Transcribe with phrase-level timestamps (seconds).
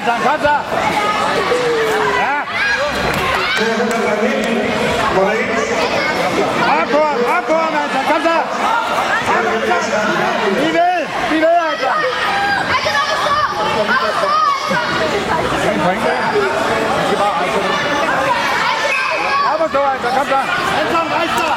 [0.00, 0.28] altså.
[0.28, 0.56] Kom så.
[2.24, 2.36] Ja.
[6.80, 7.98] Op på ham, op på ham, altså.
[8.10, 8.36] Kom så.
[10.62, 10.98] Vi ved,
[11.30, 11.90] vi ved, altså.
[15.64, 16.18] Ingen point der.
[16.32, 17.60] Vi skal bare rejse.
[19.54, 20.08] Op og stå, altså.
[20.18, 20.40] Kom så.
[20.78, 21.56] Alle sammen, rejs dig.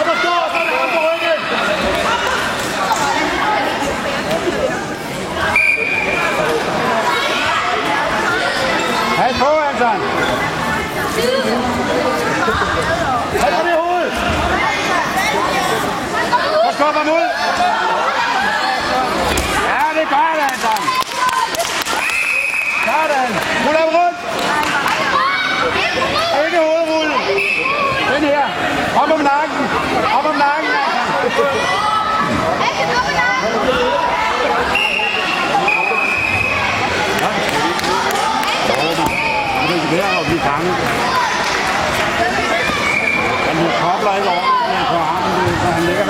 [0.00, 1.40] Op og stå, og så er det ham på ryggen.
[17.02, 17.28] Ham ud.
[19.70, 20.82] Ja, det gør det, Anton.
[21.42, 21.64] Altså.
[22.86, 23.30] Sådan.
[23.64, 24.18] Rul ham rundt.
[26.44, 27.14] Ikke hovedrulle.
[28.10, 28.44] Den her.
[29.02, 29.62] Op om nakken.
[30.18, 31.32] Op om nakken, Anton.
[39.68, 41.01] Det er værd at fanget.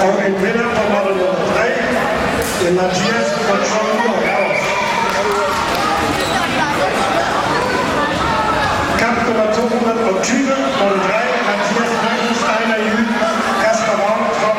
[0.03, 1.78] our winner from our number five,
[2.58, 4.59] the Matthias Patrono Gauss.
[8.98, 13.14] Kampfnummer 200 Tübingen, Nummer 3, Matthias Frankensteiner Jüden,
[13.62, 14.59] Kaspar Raumtrott.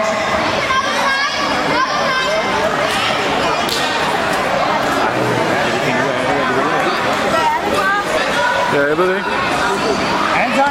[10.56, 10.64] Ja,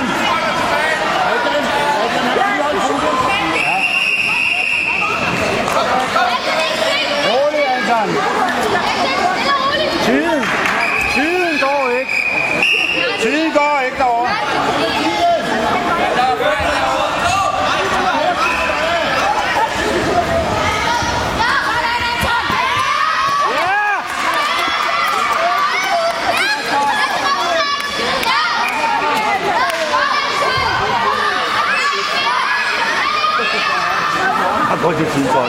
[34.82, 35.44] Han prøver til tid for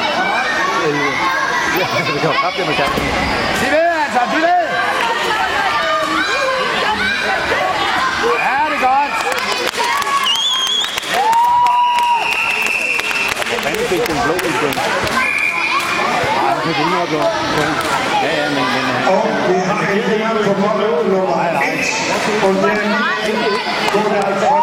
[1.79, 2.89] Ja, det kan jo knap det, man kan.
[3.61, 4.27] De ved, Anton!
[4.33, 4.61] De ved!
[8.45, 9.13] Ja, det er godt!
[13.63, 14.73] Fanden fik den blå i den.
[16.43, 17.33] Ja, det kan nok godt.
[18.23, 18.65] Ja, ja, men...
[18.75, 21.55] men Og vi har en vinder for hold nummer 1,
[22.43, 24.62] og det er.